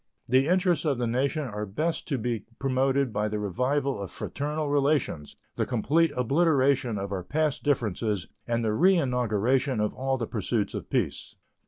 The 0.27 0.47
interests 0.47 0.83
of 0.83 0.97
the 0.97 1.05
nation 1.05 1.43
are 1.43 1.63
best 1.63 2.07
to 2.07 2.17
be 2.17 2.45
promoted 2.57 3.13
by 3.13 3.27
the 3.27 3.37
revival 3.37 4.01
of 4.01 4.09
fraternal 4.09 4.67
relations, 4.67 5.37
the 5.57 5.65
complete 5.67 6.11
obliteration 6.17 6.97
of 6.97 7.11
our 7.11 7.21
past 7.23 7.61
differences, 7.63 8.25
and 8.47 8.65
the 8.65 8.69
reinauguration 8.73 9.79
of 9.79 9.93
all 9.93 10.17
the 10.17 10.25
pursuits 10.25 10.73
of 10.73 10.89
peace. 10.89 11.35